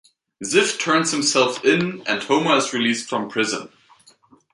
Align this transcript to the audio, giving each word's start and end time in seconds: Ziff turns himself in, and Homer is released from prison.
Ziff 0.43 0.79
turns 0.79 1.11
himself 1.11 1.63
in, 1.63 2.01
and 2.07 2.23
Homer 2.23 2.55
is 2.55 2.73
released 2.73 3.07
from 3.07 3.29
prison. 3.29 3.69